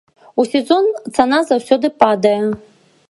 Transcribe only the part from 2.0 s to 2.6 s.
падае.